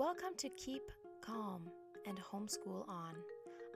[0.00, 1.60] Welcome to Keep Calm
[2.06, 3.14] and Homeschool On.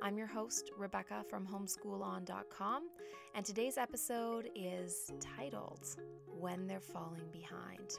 [0.00, 2.88] I'm your host, Rebecca from homeschoolon.com,
[3.34, 5.86] and today's episode is titled
[6.40, 7.98] When They're Falling Behind.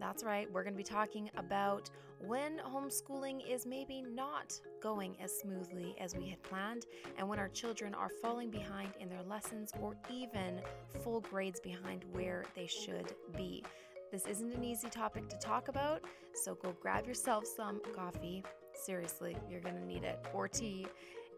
[0.00, 1.90] That's right, we're going to be talking about
[2.26, 6.86] when homeschooling is maybe not going as smoothly as we had planned,
[7.18, 10.60] and when our children are falling behind in their lessons or even
[11.04, 13.62] full grades behind where they should be.
[14.10, 16.02] This isn't an easy topic to talk about,
[16.34, 18.42] so go grab yourself some coffee.
[18.74, 20.86] Seriously, you're going to need it, or tea.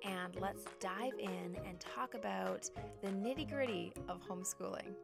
[0.05, 2.70] And let's dive in and talk about
[3.02, 4.95] the nitty gritty of homeschooling.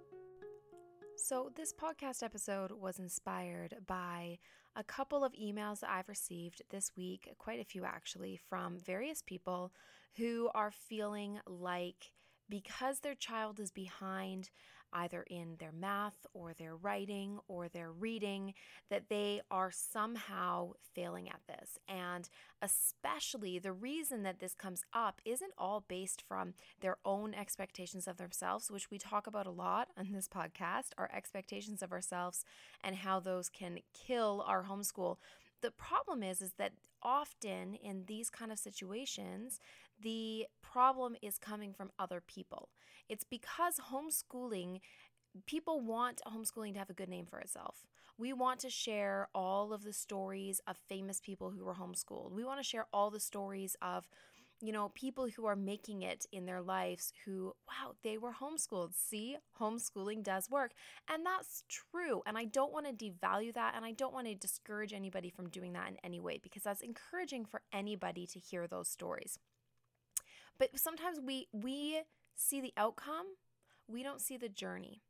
[1.17, 4.39] So, this podcast episode was inspired by
[4.75, 9.21] a couple of emails that I've received this week, quite a few actually, from various
[9.21, 9.73] people
[10.17, 12.13] who are feeling like
[12.49, 14.51] because their child is behind
[14.93, 18.55] either in their math or their writing or their reading,
[18.91, 21.79] that they are somehow failing at this.
[21.89, 22.29] And
[22.63, 28.17] especially the reason that this comes up isn't all based from their own expectations of
[28.17, 32.45] themselves, which we talk about a lot on this podcast, our expectations of ourselves
[32.83, 35.17] and how those can kill our homeschool
[35.61, 36.73] the problem is is that
[37.03, 39.61] often in these kind of situations
[40.03, 42.69] the problem is coming from other people
[43.09, 44.81] it's because homeschooling,
[45.47, 47.87] people want homeschooling to have a good name for itself.
[48.19, 52.33] We want to share all of the stories of famous people who were homeschooled.
[52.33, 54.09] We want to share all the stories of,
[54.61, 58.95] you know, people who are making it in their lives who, wow, they were homeschooled.
[58.95, 60.73] See, homeschooling does work.
[61.09, 62.23] And that's true.
[62.27, 63.75] And I don't want to devalue that.
[63.77, 66.83] And I don't want to discourage anybody from doing that in any way because that's
[66.83, 69.39] encouraging for anybody to hear those stories.
[70.59, 72.03] But sometimes we, we,
[72.35, 73.27] see the outcome,
[73.87, 75.03] we don't see the journey.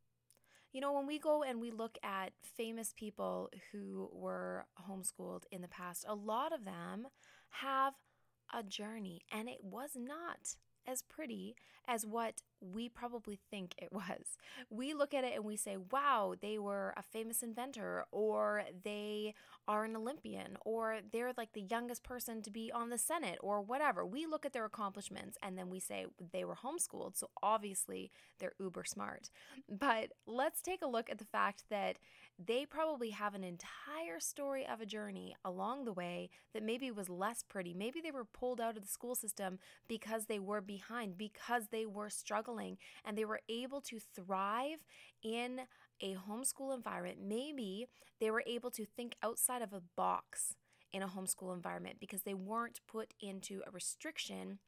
[0.73, 5.63] You know, when we go and we look at famous people who were homeschooled in
[5.63, 7.09] the past, a lot of them
[7.51, 7.95] have
[8.53, 14.37] a journey, and it was not as pretty as what we probably think it was.
[14.71, 19.35] We look at it and we say, wow, they were a famous inventor, or they
[19.67, 23.61] are an Olympian, or they're like the youngest person to be on the Senate, or
[23.61, 24.05] whatever.
[24.05, 28.55] We look at their accomplishments and then we say they were homeschooled, so obviously they're
[28.59, 29.31] uber smart.
[29.69, 31.99] But let's take a look at the fact that
[32.39, 37.09] they probably have an entire story of a journey along the way that maybe was
[37.09, 37.75] less pretty.
[37.75, 41.85] Maybe they were pulled out of the school system because they were behind, because they
[41.85, 42.48] were struggling,
[43.05, 44.79] and they were able to thrive
[45.23, 45.61] in
[46.01, 47.19] a homeschool environment.
[47.23, 47.87] Maybe
[48.21, 50.55] they were able to think outside of a box
[50.93, 54.59] in a homeschool environment because they weren't put into a restriction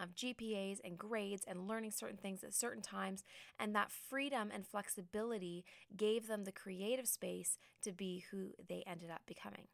[0.00, 3.24] of GPAs and grades and learning certain things at certain times.
[3.58, 5.64] And that freedom and flexibility
[5.96, 9.68] gave them the creative space to be who they ended up becoming.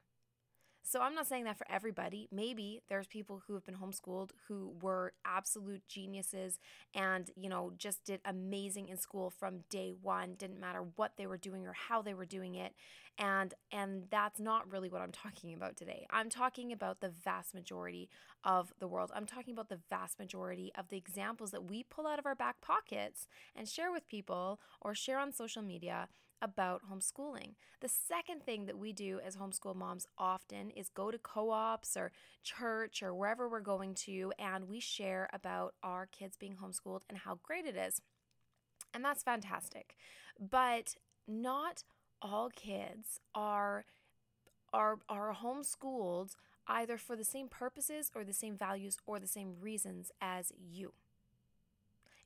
[0.85, 2.29] So I'm not saying that for everybody.
[2.33, 6.59] Maybe there's people who have been homeschooled who were absolute geniuses
[6.95, 11.27] and, you know, just did amazing in school from day 1, didn't matter what they
[11.27, 12.75] were doing or how they were doing it.
[13.19, 16.07] And and that's not really what I'm talking about today.
[16.11, 18.09] I'm talking about the vast majority
[18.43, 19.13] of the world.
[19.15, 22.35] I'm talking about the vast majority of the examples that we pull out of our
[22.35, 26.09] back pockets and share with people or share on social media
[26.43, 27.55] about homeschooling.
[27.81, 31.97] The second thing that we do as homeschool moms often is go to co ops
[31.97, 37.03] or church or wherever we're going to, and we share about our kids being homeschooled
[37.09, 38.03] and how great it is.
[38.93, 39.97] And that's fantastic.
[40.39, 41.85] But not
[42.21, 43.85] all kids are
[44.73, 46.35] are are homeschooled
[46.67, 50.93] either for the same purposes or the same values or the same reasons as you.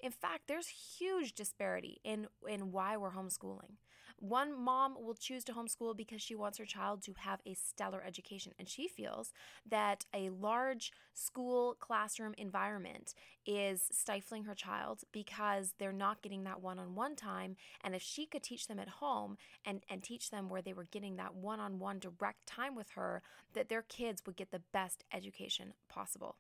[0.00, 3.76] In fact, there's huge disparity in, in why we're homeschooling.
[4.18, 8.02] One mom will choose to homeschool because she wants her child to have a stellar
[8.02, 9.32] education, and she feels
[9.68, 16.62] that a large school classroom environment is stifling her child because they're not getting that
[16.62, 17.56] one on one time.
[17.84, 20.84] And if she could teach them at home and, and teach them where they were
[20.90, 23.22] getting that one on one direct time with her,
[23.52, 26.36] that their kids would get the best education possible.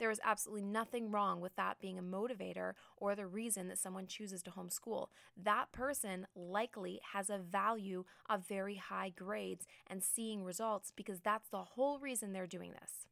[0.00, 4.06] There is absolutely nothing wrong with that being a motivator or the reason that someone
[4.06, 5.08] chooses to homeschool.
[5.36, 11.50] That person likely has a value of very high grades and seeing results because that's
[11.50, 13.06] the whole reason they're doing this.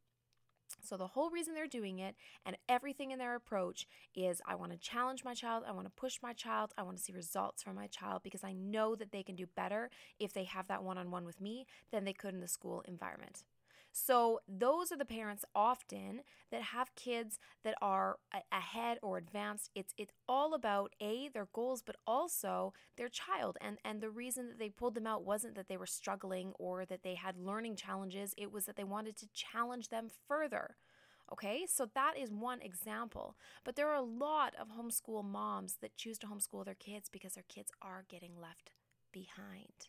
[0.82, 2.14] So, the whole reason they're doing it
[2.46, 5.92] and everything in their approach is I want to challenge my child, I want to
[6.00, 9.12] push my child, I want to see results from my child because I know that
[9.12, 12.14] they can do better if they have that one on one with me than they
[12.14, 13.44] could in the school environment.
[14.00, 16.20] So, those are the parents often
[16.52, 18.18] that have kids that are
[18.52, 19.70] ahead or advanced.
[19.74, 23.58] It's it's all about a their goals but also their child.
[23.60, 26.84] And and the reason that they pulled them out wasn't that they were struggling or
[26.86, 28.34] that they had learning challenges.
[28.38, 30.76] It was that they wanted to challenge them further.
[31.32, 33.36] Okay, so that is one example.
[33.64, 37.34] But there are a lot of homeschool moms that choose to homeschool their kids because
[37.34, 38.70] their kids are getting left
[39.12, 39.88] behind.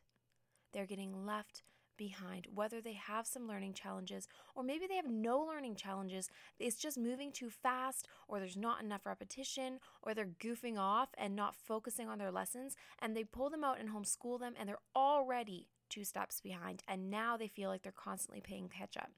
[0.74, 1.64] They're getting left
[2.00, 6.30] behind, whether they have some learning challenges or maybe they have no learning challenges.
[6.58, 11.36] It's just moving too fast, or there's not enough repetition, or they're goofing off and
[11.36, 12.76] not focusing on their lessons.
[13.00, 16.82] And they pull them out and homeschool them, and they're already two steps behind.
[16.88, 19.12] And now they feel like they're constantly paying catch up.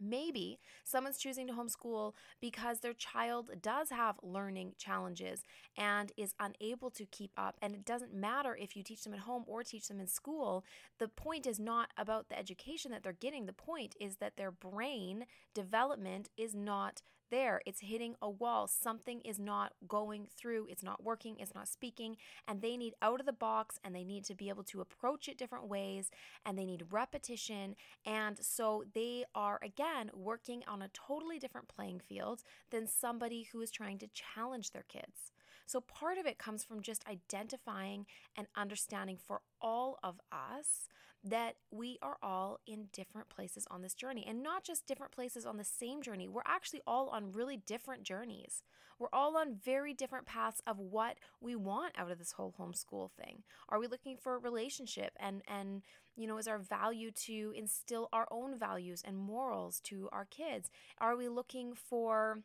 [0.00, 5.42] Maybe someone's choosing to homeschool because their child does have learning challenges
[5.76, 7.56] and is unable to keep up.
[7.62, 10.64] And it doesn't matter if you teach them at home or teach them in school.
[10.98, 13.46] The point is not about the education that they're getting.
[13.46, 17.60] The point is that their brain development is not there.
[17.66, 18.66] It's hitting a wall.
[18.66, 20.66] Something is not going through.
[20.70, 21.36] It's not working.
[21.38, 22.16] It's not speaking.
[22.46, 25.28] And they need out of the box and they need to be able to approach
[25.28, 26.10] it different ways
[26.44, 27.76] and they need repetition.
[28.04, 33.60] And so they are, again, working on a totally different playing field than somebody who
[33.60, 35.32] is trying to challenge their kids.
[35.66, 38.06] So part of it comes from just identifying
[38.36, 40.88] and understanding for all of us
[41.24, 45.46] that we are all in different places on this journey and not just different places
[45.46, 46.28] on the same journey.
[46.28, 48.62] We're actually all on really different journeys.
[48.98, 53.10] We're all on very different paths of what we want out of this whole homeschool
[53.12, 53.42] thing.
[53.68, 55.82] Are we looking for a relationship and and
[56.16, 60.70] you know is our value to instill our own values and morals to our kids?
[60.98, 62.40] Are we looking for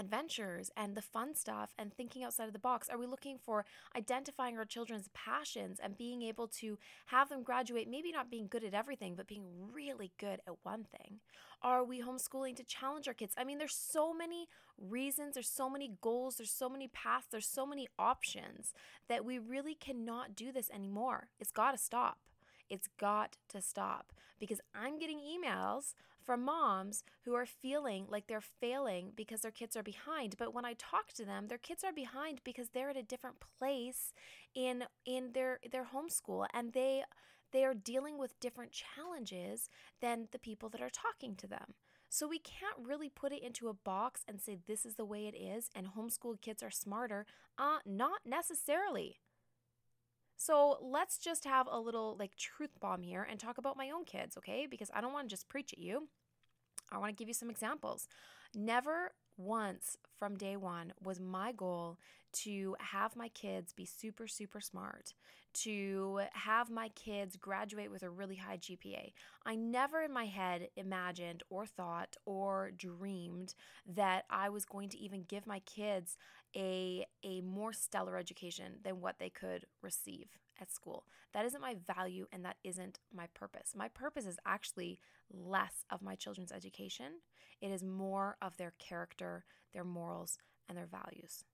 [0.00, 2.88] adventures and the fun stuff and thinking outside of the box?
[2.88, 3.64] Are we looking for
[3.96, 8.64] identifying our children's passions and being able to have them graduate, maybe not being good
[8.64, 11.20] at everything, but being really good at one thing?
[11.62, 13.34] Are we homeschooling to challenge our kids?
[13.36, 14.48] I mean, there's so many
[14.78, 18.72] reasons, there's so many goals, there's so many paths, there's so many options
[19.08, 21.28] that we really cannot do this anymore.
[21.38, 22.18] It's got to stop.
[22.70, 25.94] It's got to stop because I'm getting emails
[26.24, 30.36] from moms who are feeling like they're failing because their kids are behind.
[30.38, 33.36] But when I talk to them, their kids are behind because they're at a different
[33.58, 34.12] place
[34.54, 37.04] in in their their homeschool and they
[37.52, 39.68] they are dealing with different challenges
[40.00, 41.74] than the people that are talking to them.
[42.08, 45.26] So we can't really put it into a box and say this is the way
[45.26, 47.26] it is and homeschool kids are smarter.
[47.58, 49.20] Uh not necessarily.
[50.40, 54.06] So let's just have a little like truth bomb here and talk about my own
[54.06, 54.66] kids, okay?
[54.66, 56.08] Because I don't want to just preach at you.
[56.90, 58.08] I want to give you some examples.
[58.54, 61.98] Never once from day one was my goal
[62.32, 65.12] to have my kids be super, super smart,
[65.52, 69.12] to have my kids graduate with a really high GPA.
[69.44, 73.54] I never in my head imagined or thought or dreamed
[73.94, 76.16] that I was going to even give my kids
[76.56, 80.28] a, a more stellar education than what they could receive
[80.60, 81.04] at school.
[81.32, 83.72] That isn't my value and that isn't my purpose.
[83.74, 84.98] My purpose is actually
[85.32, 87.20] less of my children's education,
[87.60, 90.38] it is more of their character, their morals,
[90.68, 91.44] and their values.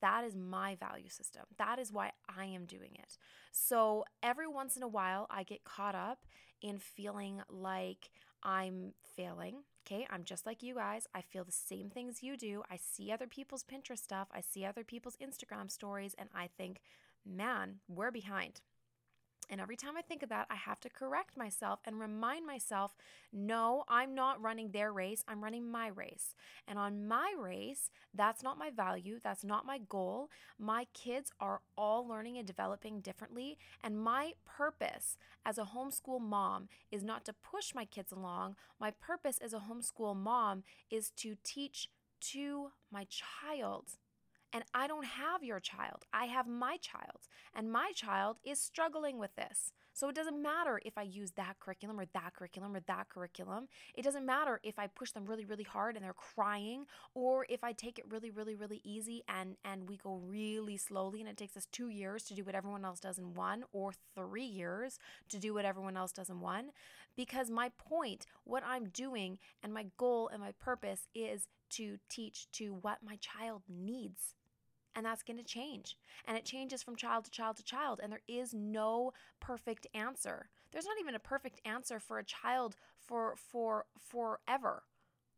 [0.00, 1.44] That is my value system.
[1.56, 3.16] That is why I am doing it.
[3.52, 6.26] So every once in a while, I get caught up
[6.60, 8.10] in feeling like
[8.42, 9.62] I'm failing.
[9.86, 11.06] Okay, I'm just like you guys.
[11.14, 12.62] I feel the same things you do.
[12.70, 16.80] I see other people's Pinterest stuff, I see other people's Instagram stories, and I think,
[17.26, 18.62] man, we're behind.
[19.50, 22.94] And every time I think of that, I have to correct myself and remind myself
[23.32, 26.34] no, I'm not running their race, I'm running my race.
[26.66, 30.30] And on my race, that's not my value, that's not my goal.
[30.58, 33.58] My kids are all learning and developing differently.
[33.82, 38.56] And my purpose as a homeschool mom is not to push my kids along.
[38.80, 41.88] My purpose as a homeschool mom is to teach
[42.20, 43.96] to my child
[44.54, 46.04] and I don't have your child.
[46.12, 47.26] I have my child.
[47.56, 49.72] And my child is struggling with this.
[49.92, 53.66] So it doesn't matter if I use that curriculum or that curriculum or that curriculum.
[53.96, 57.64] It doesn't matter if I push them really, really hard and they're crying, or if
[57.64, 61.36] I take it really, really, really easy and, and we go really slowly and it
[61.36, 64.98] takes us two years to do what everyone else does in one, or three years
[65.30, 66.70] to do what everyone else does in one.
[67.16, 72.48] Because my point, what I'm doing, and my goal and my purpose is to teach
[72.52, 74.34] to what my child needs
[74.94, 75.96] and that's going to change.
[76.26, 78.00] And it changes from child to child to child.
[78.02, 80.48] And there is no perfect answer.
[80.72, 84.82] There's not even a perfect answer for a child for for forever.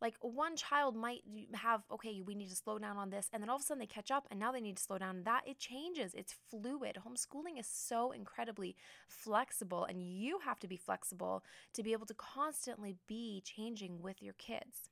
[0.01, 1.23] Like one child might
[1.55, 3.31] have, okay, we need to slow down on this.
[3.33, 4.99] And then all of a sudden they catch up and now they need to slow
[4.99, 5.23] down.
[5.25, 6.99] That it changes, it's fluid.
[7.07, 8.77] Homeschooling is so incredibly
[9.09, 14.23] flexible, and you have to be flexible to be able to constantly be changing with
[14.23, 14.91] your kids.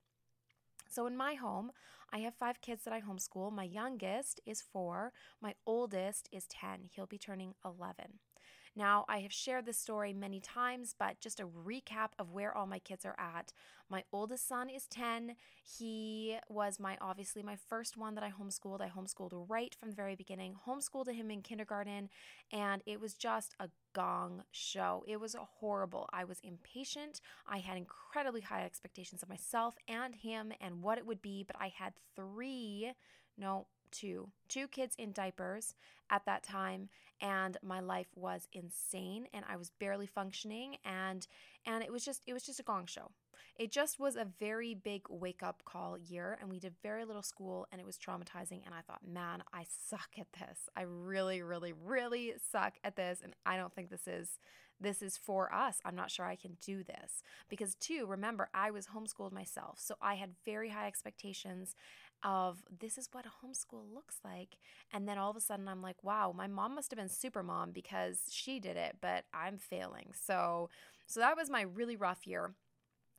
[0.95, 1.73] So in my home,
[2.13, 3.51] I have five kids that I homeschool.
[3.51, 6.89] My youngest is four, my oldest is 10.
[6.93, 8.21] He'll be turning 11.
[8.77, 12.67] Now, I have shared this story many times, but just a recap of where all
[12.67, 13.53] my kids are at.
[13.89, 15.37] My oldest son is 10.
[15.63, 18.81] He was my obviously my first one that I homeschooled.
[18.81, 22.09] I homeschooled right from the very beginning, homeschooled him in kindergarten,
[22.51, 25.05] and it was just a gong show.
[25.07, 26.09] It was horrible.
[26.13, 27.21] I was impatient.
[27.47, 31.57] I had incredibly high expectations of myself and him and what it would be, but
[31.61, 32.93] I had three,
[33.39, 35.75] no, two, two kids in diapers
[36.11, 36.89] at that time
[37.21, 41.27] and my life was insane and I was barely functioning and
[41.67, 43.11] and it was just it was just a gong show.
[43.57, 47.23] It just was a very big wake up call year and we did very little
[47.23, 50.69] school and it was traumatizing and I thought, "Man, I suck at this.
[50.77, 54.39] I really really really suck at this and I don't think this is
[54.81, 55.79] this is for us.
[55.85, 57.23] I'm not sure I can do this.
[57.49, 59.79] Because, two, remember, I was homeschooled myself.
[59.81, 61.75] So I had very high expectations
[62.25, 64.57] of this is what a homeschool looks like.
[64.93, 67.43] And then all of a sudden I'm like, wow, my mom must have been super
[67.43, 70.13] mom because she did it, but I'm failing.
[70.15, 70.71] So
[71.07, 72.55] so that was my really rough year.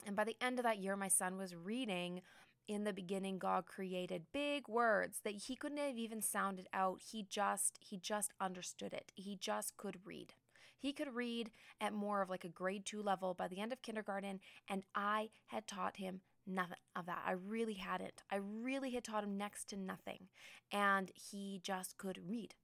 [0.05, 2.21] And by the end of that year, my son was reading
[2.67, 7.24] in the beginning god created big words that he couldn't have even sounded out he
[7.29, 10.33] just he just understood it he just could read
[10.77, 13.81] he could read at more of like a grade 2 level by the end of
[13.81, 17.24] kindergarten and i had taught him nothing of that.
[17.25, 18.24] I really hadn't.
[18.32, 20.28] I really had taught him next to nothing.
[20.72, 22.56] And he just could read.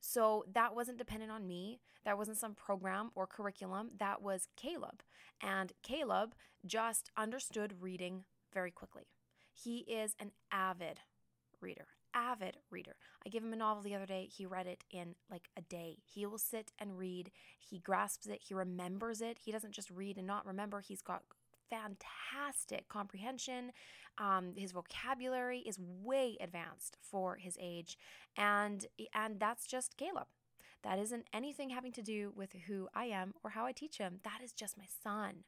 [0.00, 1.80] So that wasn't dependent on me.
[2.04, 3.90] That wasn't some program or curriculum.
[3.98, 5.02] That was Caleb.
[5.40, 6.34] And Caleb
[6.66, 9.04] just understood reading very quickly.
[9.54, 11.00] He is an avid
[11.60, 11.86] reader.
[12.14, 12.96] Avid reader.
[13.24, 14.28] I gave him a novel the other day.
[14.30, 15.98] He read it in like a day.
[16.04, 17.30] He will sit and read.
[17.58, 18.40] He grasps it.
[18.46, 19.38] He remembers it.
[19.44, 20.80] He doesn't just read and not remember.
[20.80, 21.22] He's got
[21.72, 23.72] fantastic comprehension.
[24.18, 27.96] Um, his vocabulary is way advanced for his age,
[28.36, 30.26] and and that's just Caleb.
[30.82, 34.18] That isn't anything having to do with who I am or how I teach him.
[34.24, 35.44] That is just my son.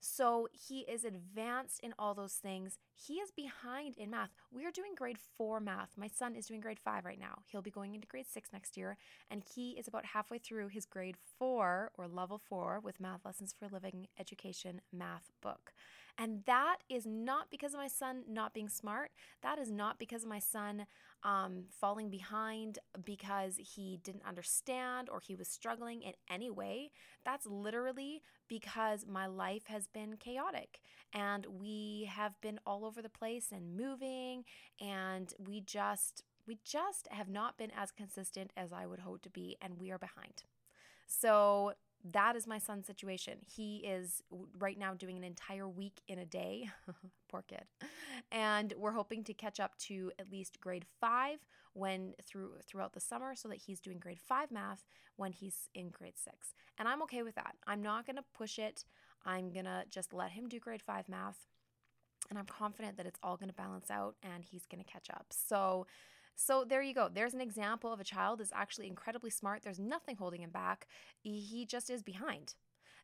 [0.00, 2.78] So he is advanced in all those things.
[3.00, 4.30] He is behind in math.
[4.50, 5.96] We are doing grade four math.
[5.96, 7.38] My son is doing grade five right now.
[7.46, 8.96] He'll be going into grade six next year,
[9.30, 13.54] and he is about halfway through his grade four or level four with Math Lessons
[13.56, 15.72] for Living Education math book.
[16.20, 19.12] And that is not because of my son not being smart.
[19.42, 20.86] That is not because of my son
[21.22, 26.90] um, falling behind because he didn't understand or he was struggling in any way.
[27.24, 30.80] That's literally because my life has been chaotic
[31.12, 34.44] and we have been all over the place and moving
[34.80, 39.30] and we just we just have not been as consistent as I would hope to
[39.30, 40.42] be and we are behind.
[41.06, 41.74] So
[42.12, 43.38] that is my son's situation.
[43.46, 44.22] He is
[44.58, 46.70] right now doing an entire week in a day.
[47.28, 47.64] Poor kid.
[48.32, 51.38] And we're hoping to catch up to at least grade 5
[51.74, 54.84] when through throughout the summer so that he's doing grade 5 math
[55.16, 56.54] when he's in grade 6.
[56.78, 57.56] And I'm okay with that.
[57.66, 58.84] I'm not going to push it.
[59.26, 61.46] I'm going to just let him do grade 5 math.
[62.30, 65.08] And I'm confident that it's all going to balance out and he's going to catch
[65.10, 65.26] up.
[65.30, 65.86] So
[66.40, 67.08] so there you go.
[67.12, 69.62] There's an example of a child is actually incredibly smart.
[69.64, 70.86] There's nothing holding him back.
[71.20, 72.54] He just is behind.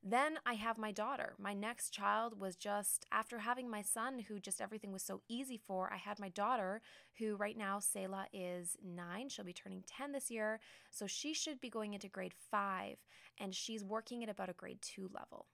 [0.07, 1.35] Then I have my daughter.
[1.37, 5.59] My next child was just after having my son, who just everything was so easy
[5.67, 5.91] for.
[5.93, 6.81] I had my daughter,
[7.19, 9.31] who right now, Selah, is nine.
[9.31, 10.61] She'll be turning 10 this year.
[10.91, 12.99] So she should be going into grade five,
[13.41, 15.47] and she's working at about a grade two level.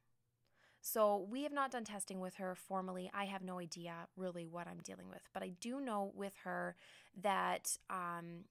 [0.80, 3.10] So we have not done testing with her formally.
[3.12, 6.76] I have no idea really what I'm dealing with, but I do know with her
[7.20, 8.44] that um,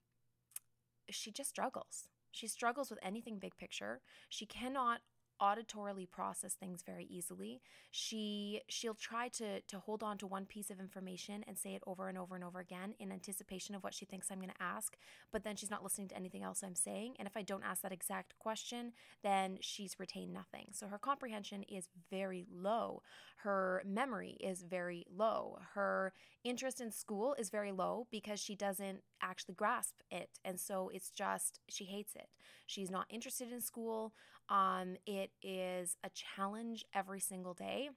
[1.10, 2.08] she just struggles.
[2.30, 4.00] She struggles with anything big picture.
[4.28, 5.00] She cannot
[5.40, 7.60] auditorily process things very easily.
[7.90, 11.82] She she'll try to to hold on to one piece of information and say it
[11.86, 14.62] over and over and over again in anticipation of what she thinks I'm going to
[14.62, 14.96] ask,
[15.32, 17.82] but then she's not listening to anything else I'm saying, and if I don't ask
[17.82, 18.92] that exact question,
[19.22, 20.68] then she's retained nothing.
[20.72, 23.02] So her comprehension is very low.
[23.36, 25.58] Her memory is very low.
[25.74, 26.12] Her
[26.44, 30.30] interest in school is very low because she doesn't actually grasp it.
[30.44, 32.28] And so it's just, she hates it.
[32.66, 34.12] She's not interested in school.
[34.48, 37.90] Um, it is a challenge every single day.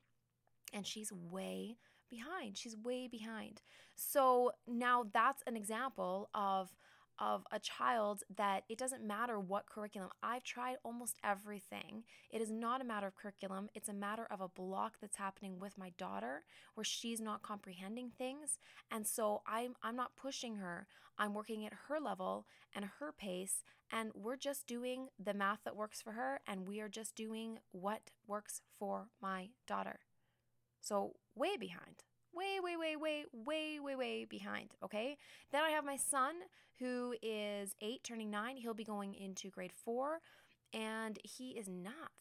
[0.74, 1.78] And she's way
[2.10, 2.58] behind.
[2.58, 3.62] She's way behind.
[3.96, 6.74] So now that's an example of
[7.20, 10.10] of a child that it doesn't matter what curriculum.
[10.22, 12.04] I've tried almost everything.
[12.30, 15.60] It is not a matter of curriculum, it's a matter of a block that's happening
[15.60, 16.44] with my daughter
[16.76, 18.60] where she's not comprehending things.
[18.92, 20.88] And so I'm I'm not pushing her.
[21.18, 25.76] I'm working at her level and her pace and we're just doing the math that
[25.76, 30.00] works for her and we are just doing what works for my daughter.
[30.82, 34.70] So way behind way, way, way, way, way, way, way behind.
[34.84, 35.18] Okay.
[35.52, 36.36] Then I have my son
[36.80, 38.58] who is eight, turning nine.
[38.58, 40.20] He'll be going into grade four,
[40.74, 42.12] and he is not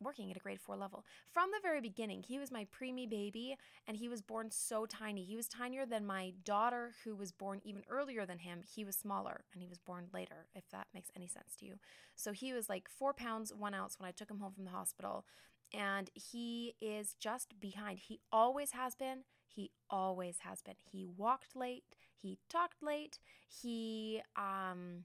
[0.00, 1.04] working at a grade four level.
[1.32, 3.56] From the very beginning, he was my preemie baby,
[3.86, 5.24] and he was born so tiny.
[5.24, 8.60] He was tinier than my daughter, who was born even earlier than him.
[8.62, 11.74] He was smaller, and he was born later, if that makes any sense to you.
[12.14, 14.70] So he was like four pounds, one ounce when I took him home from the
[14.70, 15.24] hospital.
[15.72, 17.98] And he is just behind.
[17.98, 20.74] He always has been he always has been.
[20.90, 21.84] He walked late,
[22.20, 25.04] he talked late, he um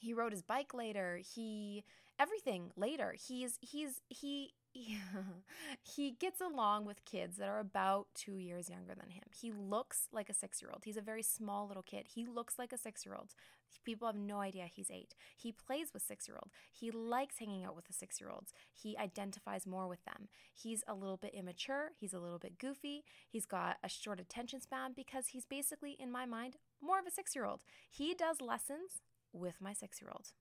[0.00, 1.84] he rode his bike later, he
[2.18, 3.14] everything later.
[3.18, 4.52] He's he's he
[5.82, 9.24] he gets along with kids that are about two years younger than him.
[9.30, 10.82] He looks like a six year old.
[10.84, 12.06] He's a very small little kid.
[12.14, 13.34] He looks like a six year old.
[13.84, 15.14] People have no idea he's eight.
[15.36, 16.50] He plays with six year old.
[16.72, 18.52] He likes hanging out with the six year olds.
[18.72, 20.28] He identifies more with them.
[20.52, 21.90] He's a little bit immature.
[21.98, 23.04] He's a little bit goofy.
[23.28, 27.10] He's got a short attention span because he's basically, in my mind, more of a
[27.10, 27.62] six year old.
[27.90, 29.00] He does lessons
[29.32, 30.32] with my six year old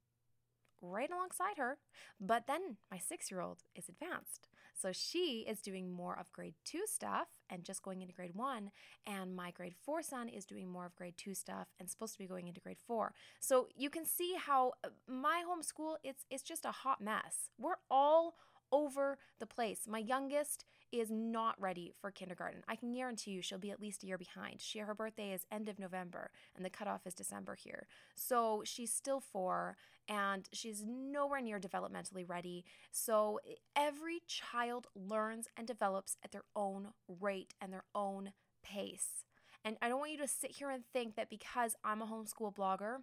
[0.82, 1.78] right alongside her.
[2.20, 4.48] But then my six year old is advanced.
[4.80, 8.72] So she is doing more of grade two stuff and just going into grade one.
[9.06, 12.20] And my grade four son is doing more of grade two stuff and supposed to
[12.20, 13.14] be going into grade four.
[13.40, 17.50] So you can see how uh, my homeschool, it's, it's just a hot mess.
[17.58, 18.36] We're all
[18.72, 19.82] over the place.
[19.88, 22.64] My youngest is not ready for kindergarten.
[22.68, 24.62] I can guarantee you she'll be at least a year behind.
[24.62, 27.88] She her birthday is end of November and the cutoff is December here.
[28.16, 29.76] So she's still 4
[30.08, 32.64] and she's nowhere near developmentally ready.
[32.92, 33.40] So
[33.76, 38.32] every child learns and develops at their own rate and their own
[38.64, 39.26] pace.
[39.66, 42.56] And I don't want you to sit here and think that because I'm a homeschool
[42.56, 42.98] blogger,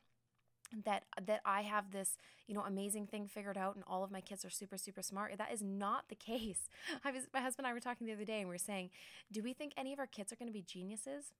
[0.84, 2.16] that that I have this,
[2.46, 5.36] you know, amazing thing figured out and all of my kids are super super smart.
[5.38, 6.68] That is not the case.
[7.04, 8.90] I was my husband and I were talking the other day and we were saying,
[9.32, 11.32] "Do we think any of our kids are going to be geniuses?"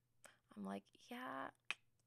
[0.57, 1.49] I'm like, "Yeah,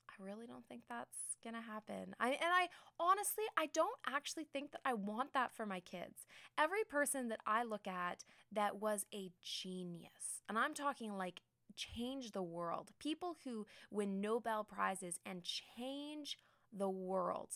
[0.10, 2.70] I really don't think that's going to happen." I and I
[3.00, 6.26] honestly, I don't actually think that I want that for my kids.
[6.58, 11.42] Every person that I look at that was a genius, and I'm talking like
[11.78, 12.92] change the world.
[13.00, 16.38] People who win Nobel prizes and change
[16.72, 17.50] the world.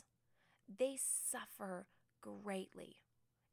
[0.79, 1.87] They suffer
[2.21, 2.97] greatly.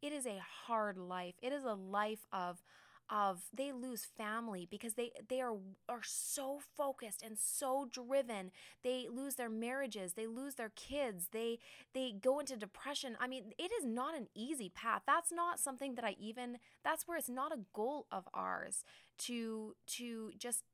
[0.00, 1.34] It is a hard life.
[1.42, 2.62] It is a life of
[3.10, 5.54] of they lose family because they they are
[5.88, 8.50] are so focused and so driven
[8.84, 11.58] they lose their marriages they lose their kids they
[11.94, 15.94] they go into depression i mean it is not an easy path that's not something
[15.94, 18.84] that i even that's where it's not a goal of ours
[19.18, 20.64] to to just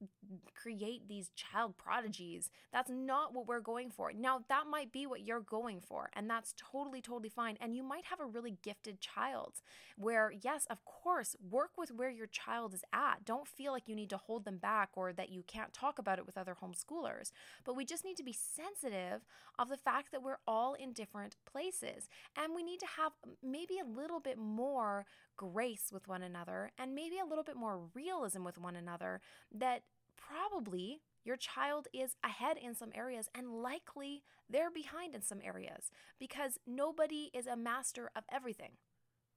[0.54, 2.50] create these child prodigies.
[2.72, 4.12] That's not what we're going for.
[4.12, 7.56] Now, that might be what you're going for, and that's totally totally fine.
[7.60, 9.54] And you might have a really gifted child
[9.96, 13.24] where yes, of course, work with where your child is at.
[13.24, 16.18] Don't feel like you need to hold them back or that you can't talk about
[16.18, 17.30] it with other homeschoolers.
[17.64, 19.22] But we just need to be sensitive
[19.58, 23.78] of the fact that we're all in different places and we need to have maybe
[23.78, 28.44] a little bit more grace with one another and maybe a little bit more realism
[28.44, 29.20] with one another
[29.52, 29.82] that
[30.16, 35.90] probably your child is ahead in some areas and likely they're behind in some areas
[36.18, 38.72] because nobody is a master of everything.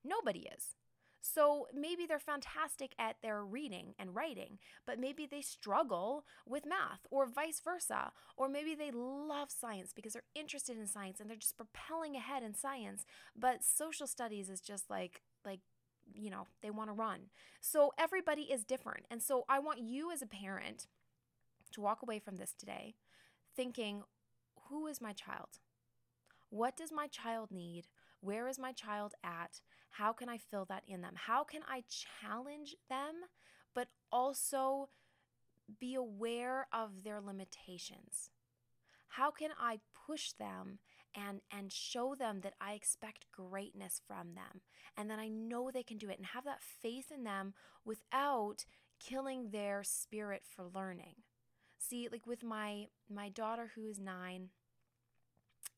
[0.04, 0.76] Nobody is.
[1.22, 7.06] So maybe they're fantastic at their reading and writing, but maybe they struggle with math
[7.10, 8.12] or vice versa.
[8.38, 12.44] Or maybe they love science because they're interested in science and they're just propelling ahead
[12.44, 13.06] in science,
[13.36, 15.62] but social studies is just like like
[16.14, 17.20] you know, they want to run.
[17.62, 19.06] So everybody is different.
[19.10, 20.88] And so I want you as a parent
[21.74, 22.96] to walk away from this today
[23.56, 24.04] thinking,
[24.70, 25.60] who is my child?
[26.50, 27.88] What does my child need?
[28.22, 29.62] Where is my child at?
[29.92, 31.14] How can I fill that in them?
[31.16, 33.16] How can I challenge them,
[33.74, 34.90] but also
[35.80, 38.32] be aware of their limitations?
[39.10, 40.80] How can I push them
[41.18, 44.62] and and show them that I expect greatness from them
[44.98, 47.54] and that I know they can do it and have that faith in them
[47.86, 48.66] without
[49.00, 51.16] killing their spirit for learning.
[51.80, 54.50] See, like with my my daughter who is 9,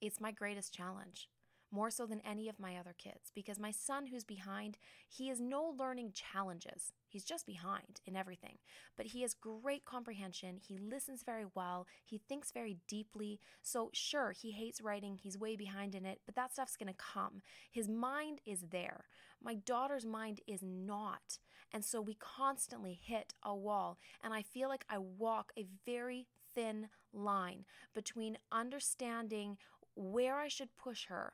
[0.02, 1.30] it's my greatest challenge.
[1.72, 5.40] more so than any of my other kids because my son who's behind, he has
[5.40, 6.94] no learning challenges.
[7.10, 8.58] He's just behind in everything.
[8.96, 10.60] But he has great comprehension.
[10.66, 11.88] He listens very well.
[12.06, 13.40] He thinks very deeply.
[13.62, 15.20] So, sure, he hates writing.
[15.22, 17.42] He's way behind in it, but that stuff's going to come.
[17.72, 19.06] His mind is there.
[19.44, 21.40] My daughter's mind is not.
[21.72, 23.98] And so we constantly hit a wall.
[24.24, 29.58] And I feel like I walk a very thin line between understanding
[29.96, 31.34] where I should push her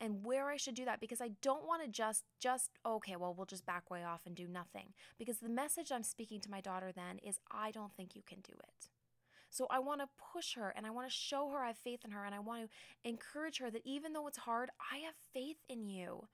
[0.00, 3.34] and where I should do that because I don't want to just just okay, well
[3.34, 4.92] we'll just back way off and do nothing.
[5.18, 8.40] Because the message I'm speaking to my daughter then is I don't think you can
[8.40, 8.88] do it.
[9.50, 12.00] So I want to push her and I want to show her I have faith
[12.04, 15.14] in her and I want to encourage her that even though it's hard, I have
[15.32, 16.28] faith in you.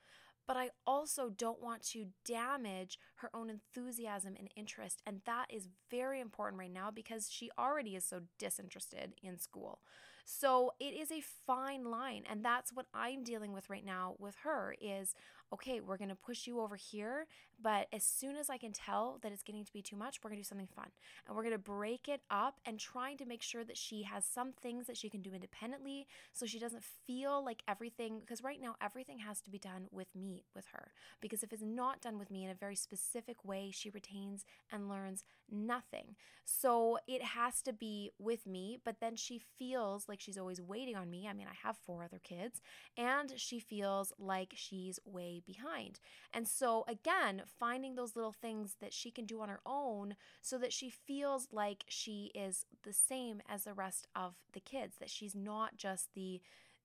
[0.48, 5.01] But I also don't want to damage her own enthusiasm and interest.
[5.07, 9.79] And that is very important right now because she already is so disinterested in school.
[10.25, 12.25] So it is a fine line.
[12.29, 15.15] And that's what I'm dealing with right now with her is
[15.53, 17.27] okay, we're going to push you over here.
[17.62, 20.31] But as soon as I can tell that it's getting to be too much, we're
[20.31, 20.88] going to do something fun.
[21.27, 24.25] And we're going to break it up and trying to make sure that she has
[24.25, 28.61] some things that she can do independently so she doesn't feel like everything, because right
[28.61, 30.91] now everything has to be done with me, with her.
[31.21, 34.88] Because if it's not done with me in a very specific way, she retains and
[34.88, 36.17] learns nothing.
[36.45, 40.97] So it has to be with me, but then she feels like she's always waiting
[40.97, 41.29] on me.
[41.29, 42.61] I mean, I have four other kids,
[42.97, 46.00] and she feels like she's way behind.
[46.33, 50.59] And so, again, finding those little things that she can do on her own so
[50.59, 55.11] that she feels like she is the same as the rest of the kids, that
[55.11, 56.40] she's not just the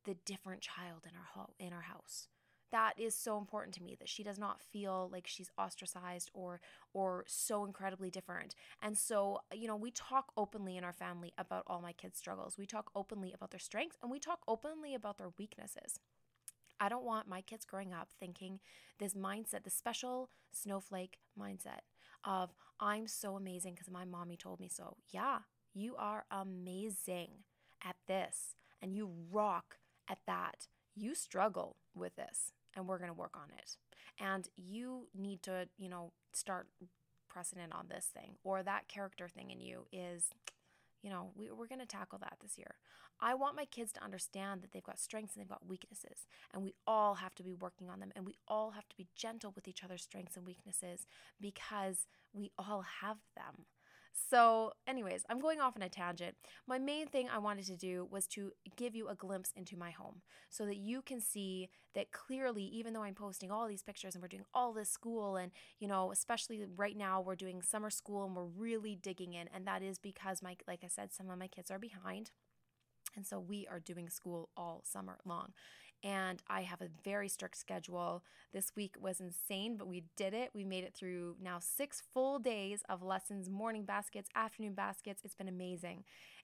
[0.06, 2.28] the different child in our ho- in our house.
[2.72, 6.60] That is so important to me that she does not feel like she's ostracized or
[6.94, 8.56] or so incredibly different.
[8.82, 12.58] And so, you know, we talk openly in our family about all my kids' struggles.
[12.58, 16.00] We talk openly about their strengths and we talk openly about their weaknesses.
[16.80, 18.60] I don't want my kids growing up thinking
[19.00, 21.82] this mindset, the special snowflake mindset
[22.24, 24.98] of I'm so amazing because my mommy told me so.
[25.10, 25.40] Yeah,
[25.74, 27.30] you are amazing
[27.84, 29.78] at this and you rock
[30.10, 30.68] at that.
[30.96, 33.78] You struggle with this and we're going to work on it.
[34.20, 36.68] And you need to, you know, start
[37.30, 40.30] pressing in on this thing or that character thing in you is
[41.02, 42.76] you know, we, we're going to tackle that this year.
[43.20, 46.64] I want my kids to understand that they've got strengths and they've got weaknesses, and
[46.64, 49.52] we all have to be working on them, and we all have to be gentle
[49.56, 51.08] with each other's strengths and weaknesses
[51.42, 53.66] because we all have them.
[54.30, 56.36] So, anyways, I'm going off on a tangent.
[56.68, 59.92] My main thing I wanted to do was to give you a glimpse into my
[59.92, 64.16] home so that you can see that clearly, even though I'm posting all these pictures
[64.16, 67.92] and we're doing all this school, and you know, especially right now, we're doing summer
[67.92, 69.48] school and we're really digging in.
[69.54, 72.32] And that is because, my, like I said, some of my kids are behind.
[73.16, 75.54] And so we are doing school all summer long
[76.04, 78.24] and I have a very strict schedule.
[78.54, 80.52] This week was insane, but we did it.
[80.54, 85.22] We made it through now six full days of lessons, morning baskets, afternoon baskets.
[85.24, 86.04] It's been amazing.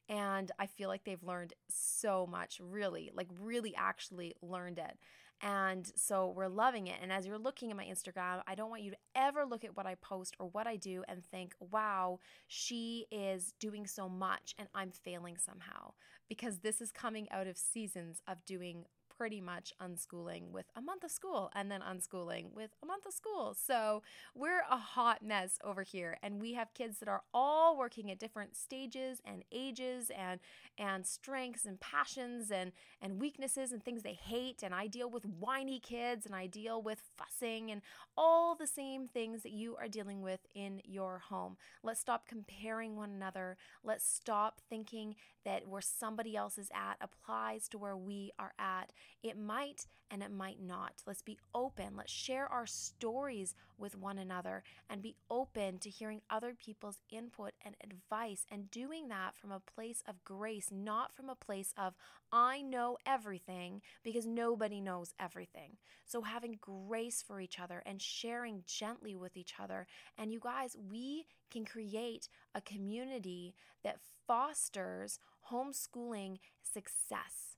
[0.10, 4.98] And I feel like they've learned so much, really, like, really actually learned it.
[5.42, 7.00] And so we're loving it.
[7.02, 9.76] And as you're looking at my Instagram, I don't want you to ever look at
[9.76, 14.56] what I post or what I do and think, wow, she is doing so much
[14.58, 15.94] and I'm failing somehow.
[16.30, 18.86] Because this is coming out of seasons of doing
[19.17, 23.13] pretty much unschooling with a month of school and then unschooling with a month of
[23.13, 23.56] school.
[23.56, 24.04] So
[24.36, 28.19] we're a hot mess over here and we have kids that are all working at
[28.19, 30.39] different stages and ages and
[30.78, 32.71] and strengths and passions and
[33.02, 36.82] and weaknesses and things they hate and I deal with whiny kids and I deal
[36.82, 37.82] with fussing and
[38.17, 41.58] all the same things that you are dealing with in your home.
[41.84, 43.58] Let's stop comparing one another.
[43.84, 48.91] Let's stop thinking that where somebody else is at applies to where we are at.
[49.22, 51.02] It might and it might not.
[51.08, 51.96] Let's be open.
[51.96, 57.54] Let's share our stories with one another and be open to hearing other people's input
[57.66, 61.96] and advice and doing that from a place of grace, not from a place of,
[62.32, 65.78] I know everything because nobody knows everything.
[66.06, 69.88] So, having grace for each other and sharing gently with each other.
[70.18, 75.20] And you guys, we can create a community that fosters
[75.52, 77.53] homeschooling success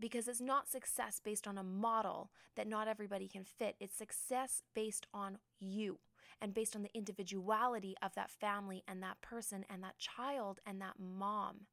[0.00, 3.76] because it's not success based on a model that not everybody can fit.
[3.78, 5.98] It's success based on you
[6.40, 10.80] and based on the individuality of that family and that person and that child and
[10.80, 11.66] that mom.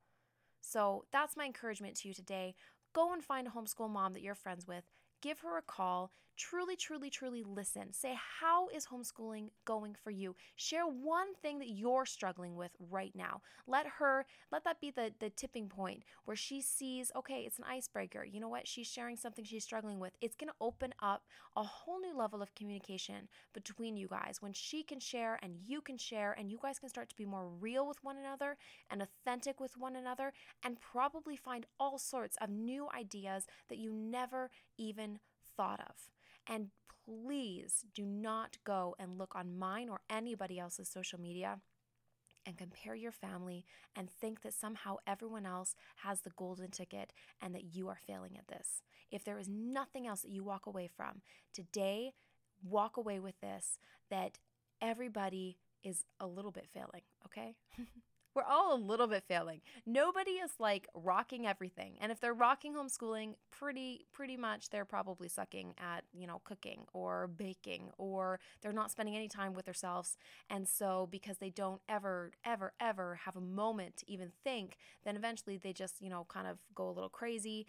[0.62, 2.56] So that's my encouragement to you today.
[2.94, 4.84] Go and find a homeschool mom that you're friends with.
[5.22, 6.12] Give her a call.
[6.38, 7.92] truly, truly, truly listen.
[7.92, 10.36] Say, how is homeschooling going for you?
[10.56, 13.42] Share one thing that you're struggling with right now.
[13.66, 17.66] Let her, let that be the, the tipping point where she sees, okay, it's an
[17.68, 18.24] icebreaker.
[18.24, 18.68] You know what?
[18.68, 20.14] She's sharing something she's struggling with.
[20.22, 21.24] It's going to open up
[21.56, 25.82] a whole new level of communication between you guys when she can share and you
[25.82, 28.58] can share and you guys can start to be more real with one another
[28.92, 30.32] and authentic with one another
[30.64, 35.07] and probably find all sorts of new ideas that you never even
[35.58, 35.96] thought of.
[36.48, 36.70] And
[37.06, 41.60] please do not go and look on mine or anybody else's social media
[42.46, 43.66] and compare your family
[43.96, 48.38] and think that somehow everyone else has the golden ticket and that you are failing
[48.38, 48.82] at this.
[49.12, 51.22] If there is nothing else that you walk away from
[51.54, 52.14] today,
[52.64, 54.38] walk away with this that
[54.82, 57.56] everybody is a little bit failing, okay?
[58.38, 59.62] we're all a little bit failing.
[59.88, 61.96] Nobody is like rocking everything.
[62.00, 66.86] And if they're rocking homeschooling, pretty pretty much they're probably sucking at, you know, cooking
[66.94, 70.18] or baking or they're not spending any time with themselves.
[70.52, 75.16] And so because they don't ever ever ever have a moment to even think, then
[75.16, 77.66] eventually they just, you know, kind of go a little crazy.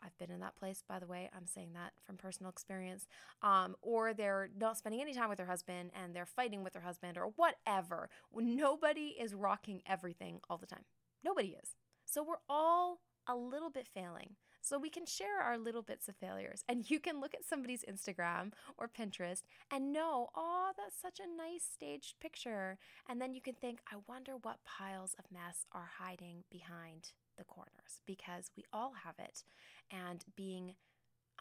[0.00, 1.30] I've been in that place, by the way.
[1.34, 3.06] I'm saying that from personal experience.
[3.42, 6.82] Um, or they're not spending any time with their husband and they're fighting with their
[6.82, 8.08] husband or whatever.
[8.34, 10.84] Nobody is rocking everything all the time.
[11.24, 11.76] Nobody is.
[12.04, 14.36] So we're all a little bit failing.
[14.60, 16.64] So we can share our little bits of failures.
[16.68, 21.36] And you can look at somebody's Instagram or Pinterest and know, oh, that's such a
[21.36, 22.78] nice staged picture.
[23.08, 27.44] And then you can think, I wonder what piles of mess are hiding behind the
[27.44, 29.44] corners because we all have it
[29.90, 30.74] and being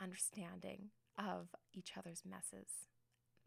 [0.02, 2.70] understanding of each other's messes,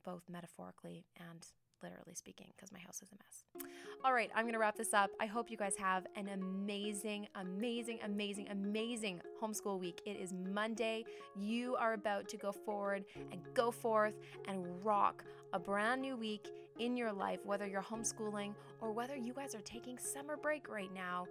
[0.05, 1.47] both metaphorically and
[1.83, 3.67] literally speaking, because my house is a mess.
[4.05, 5.11] All right, I'm gonna wrap this up.
[5.19, 10.03] I hope you guys have an amazing, amazing, amazing, amazing homeschool week.
[10.05, 11.05] It is Monday.
[11.39, 14.15] You are about to go forward and go forth
[14.47, 19.33] and rock a brand new week in your life, whether you're homeschooling or whether you
[19.33, 21.27] guys are taking summer break right now.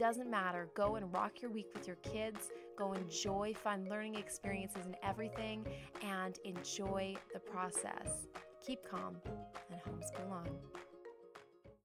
[0.00, 0.70] Doesn't matter.
[0.74, 2.48] Go and rock your week with your kids.
[2.74, 5.66] Go enjoy fun learning experiences and everything,
[6.02, 8.26] and enjoy the process.
[8.66, 9.16] Keep calm
[9.70, 10.48] and homeschool on.